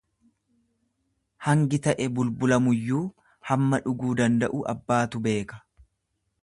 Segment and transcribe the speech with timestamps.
[1.47, 3.03] Hangi ta'e bulbulamuyyuu
[3.51, 5.63] hamma dhuguu danda'u abbaatu beeka.